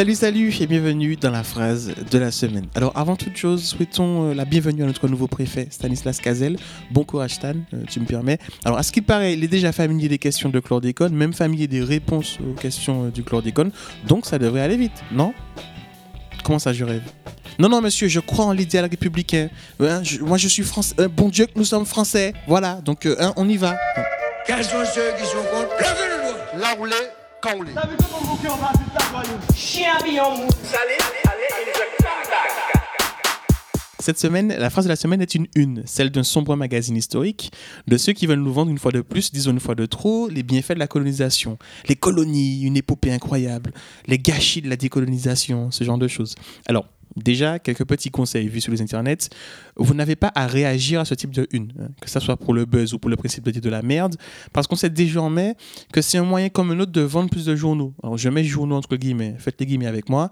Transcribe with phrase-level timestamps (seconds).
[0.00, 2.64] Salut, salut et bienvenue dans la phrase de la semaine.
[2.74, 6.56] Alors, avant toute chose, souhaitons euh, la bienvenue à notre nouveau préfet, Stanislas Cazel.
[6.90, 8.38] Bon courage, Stan, euh, tu me permets.
[8.64, 11.66] Alors, à ce qu'il paraît, il est déjà familier des questions de chlordécone, même familier
[11.66, 13.72] des réponses aux questions euh, du chlordécone,
[14.08, 15.34] donc ça devrait aller vite, non?
[16.44, 17.02] Comment ça, je rêve?
[17.58, 19.50] Non, non, monsieur, je crois en l'idéal républicain.
[19.80, 20.94] Hein, je- moi, je suis français.
[20.98, 22.32] Euh, bon Dieu que nous sommes français.
[22.48, 23.76] Voilà, donc euh, hein, on y va.
[24.46, 25.76] Quels sont ceux qui sont contre?
[25.78, 26.86] Levez le doigt Là où
[33.98, 37.52] Cette semaine, la phrase de la semaine est une une, celle d'un sombre magazine historique,
[37.86, 40.28] de ceux qui veulent nous vendre une fois de plus, disons une fois de trop,
[40.28, 41.58] les bienfaits de la colonisation,
[41.88, 43.72] les colonies, une épopée incroyable,
[44.06, 46.34] les gâchis de la décolonisation, ce genre de choses.
[46.66, 49.28] Alors, déjà, quelques petits conseils vus sur les internets.
[49.76, 52.54] Vous n'avez pas à réagir à ce type de une, hein, que ce soit pour
[52.54, 54.16] le buzz ou pour le principe de dire de la merde,
[54.52, 55.54] parce qu'on sait désormais
[55.92, 57.94] que c'est un moyen comme un autre de vendre plus de journaux.
[58.02, 60.30] Alors, je mets journaux entre guillemets, faites les guillemets avec moi.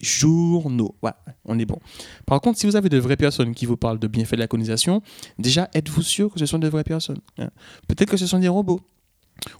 [0.00, 1.78] Journaux, voilà, on est bon.
[2.26, 4.48] Par contre, si vous avez de vraies personnes qui vous parlent de bienfaits de la
[4.48, 5.02] colonisation,
[5.38, 7.50] déjà, êtes-vous sûr que ce sont de vraies personnes hein?
[7.86, 8.80] Peut-être que ce sont des robots.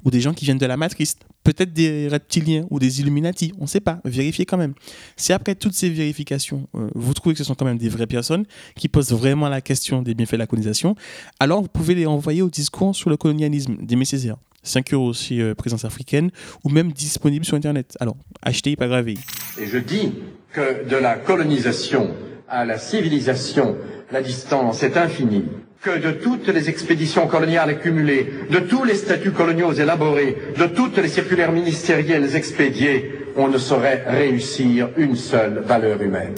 [0.04, 1.16] Ou des gens qui viennent de la matrice.
[1.44, 3.52] Peut-être des reptiliens ou des Illuminati.
[3.58, 4.00] On ne sait pas.
[4.04, 4.74] Vérifiez quand même.
[5.16, 8.06] Si après toutes ces vérifications, euh, vous trouvez que ce sont quand même des vraies
[8.06, 8.44] personnes
[8.76, 10.94] qui posent vraiment la question des bienfaits de la colonisation,
[11.40, 14.36] alors vous pouvez les envoyer au discours sur le colonialisme d'Aimé Césaire.
[14.62, 16.30] 5 euros aussi euh, présence africaine
[16.64, 17.96] ou même disponible sur Internet.
[18.00, 19.14] Alors, achetez, pas gravé.
[19.60, 20.12] Et je dis
[20.52, 22.10] que de la colonisation
[22.50, 23.76] à la civilisation,
[24.10, 25.44] la distance est infinie.
[25.80, 30.96] Que de toutes les expéditions coloniales accumulées, de tous les statuts coloniaux élaborés, de toutes
[30.98, 36.34] les circulaires ministérielles expédiées, on ne saurait réussir une seule valeur humaine.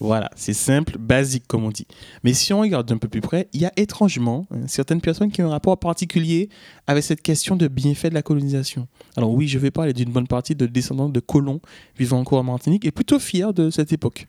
[0.00, 1.86] Voilà, c'est simple, basique comme on dit.
[2.24, 5.30] Mais si on regarde d'un peu plus près, il y a étrangement hein, certaines personnes
[5.30, 6.48] qui ont un rapport particulier
[6.86, 8.88] avec cette question de bienfait de la colonisation.
[9.16, 11.60] Alors oui, je vais parler d'une bonne partie de descendants de colons
[11.98, 14.26] vivant encore en Martinique et plutôt fiers de cette époque.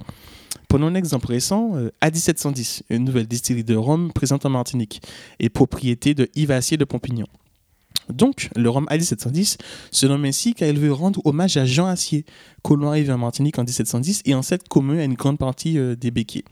[0.67, 5.01] Prenons un exemple récent, euh, A1710, une nouvelle distillerie de rhum présente en Martinique
[5.39, 7.27] et propriété de Yves de Pompignan.
[8.11, 9.57] Donc, le rhum A1710
[9.91, 12.25] se nomme ainsi car il veut rendre hommage à Jean Assier,
[12.61, 16.11] colon arrivé en Martinique en 1710 et ancêtre commun à une grande partie euh, des
[16.11, 16.43] béquets.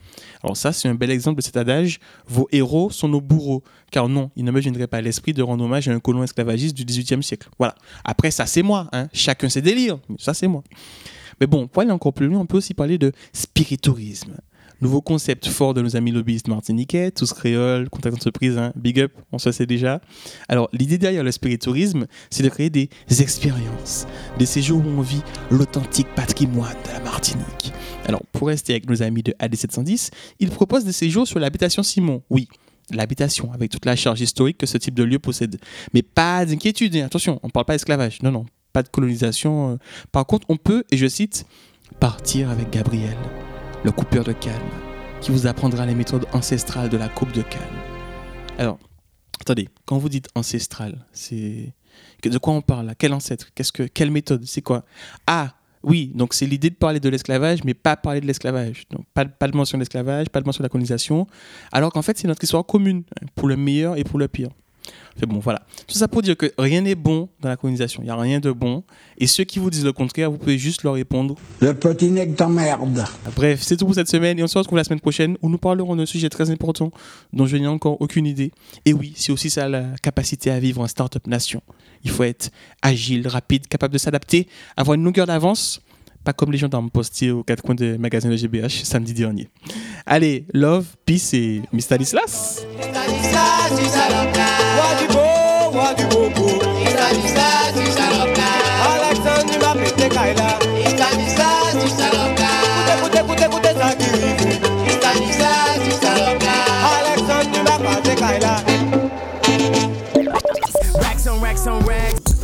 [0.43, 3.63] Alors ça, c'est un bel exemple de cet adage «Vos héros sont nos bourreaux».
[3.91, 6.23] Car non, il ne me viendrait pas à l'esprit de rendre hommage à un colon
[6.23, 7.49] esclavagiste du XVIIIe siècle.
[7.57, 7.75] Voilà.
[8.03, 9.07] Après, ça c'est moi, hein.
[9.13, 10.63] chacun ses délires, mais ça c'est moi.
[11.39, 14.35] Mais bon, pour aller encore plus loin, on peut aussi parler de spiritourisme.
[14.81, 19.11] Nouveau concept fort de nos amis lobbyistes martiniquais, tous créoles, contact d'entreprise, hein, big up,
[19.31, 19.99] on se sait déjà.
[20.47, 24.07] Alors, l'idée derrière le spiritourisme, c'est de créer des expériences,
[24.37, 27.73] des séjours où on vit l'authentique patrimoine de la Martinique.
[28.05, 32.23] Alors, pour rester avec nos amis de AD710, ils proposent des séjours sur l'habitation Simon.
[32.29, 32.47] Oui,
[32.91, 35.59] l'habitation, avec toute la charge historique que ce type de lieu possède.
[35.93, 39.73] Mais pas d'inquiétude, hein, attention, on ne parle pas d'esclavage, non, non, pas de colonisation.
[39.73, 39.77] euh.
[40.13, 41.45] Par contre, on peut, et je cite,
[41.99, 43.17] partir avec Gabriel,
[43.83, 44.53] le coupeur de canne,
[45.21, 47.61] qui vous apprendra les méthodes ancestrales de la coupe de canne.
[48.57, 48.77] Alors,
[49.39, 51.73] attendez, quand vous dites ancestral, c'est
[52.23, 52.95] de quoi on parle là?
[52.95, 53.49] Quel ancêtre?
[53.55, 54.45] Qu'est-ce que quelle méthode?
[54.45, 54.83] C'est quoi?
[55.27, 58.83] Ah oui, donc c'est l'idée de parler de l'esclavage, mais pas parler de l'esclavage.
[58.91, 61.25] Donc pas, pas de mention de l'esclavage, pas de mention de la colonisation,
[61.71, 64.49] alors qu'en fait c'est notre histoire commune, hein, pour le meilleur et pour le pire.
[65.19, 65.61] C'est bon, voilà.
[65.85, 68.01] Tout ça pour dire que rien n'est bon dans la colonisation.
[68.01, 68.83] Il n'y a rien de bon.
[69.17, 72.37] Et ceux qui vous disent le contraire, vous pouvez juste leur répondre Le petit nègre
[72.37, 73.03] t'emmerde.
[73.35, 75.57] Bref, c'est tout pour cette semaine et on se retrouve la semaine prochaine où nous
[75.57, 76.91] parlerons d'un sujet très important
[77.33, 78.53] dont je n'ai encore aucune idée.
[78.85, 81.61] Et oui, c'est aussi ça la capacité à vivre en start-up nation.
[82.05, 82.49] Il faut être
[82.81, 84.47] agile, rapide, capable de s'adapter,
[84.77, 85.81] avoir une longueur d'avance,
[86.23, 89.49] pas comme les gens dans postés aux quatre coins des magasins de GBH samedi dernier.
[90.05, 91.81] Allez, love, peace et Mr.
[91.81, 92.65] Stanislas.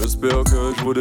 [0.01, 0.93] J'espère que je vous.